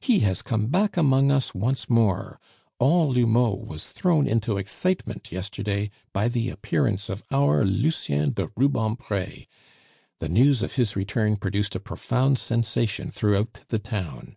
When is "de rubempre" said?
8.32-9.44